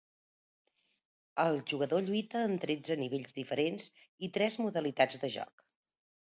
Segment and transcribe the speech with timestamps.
[1.43, 3.93] El jugador lluita en tretze nivells diferents
[4.29, 5.67] i tres modalitats de joc.